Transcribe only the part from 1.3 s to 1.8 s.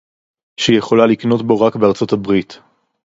בו רק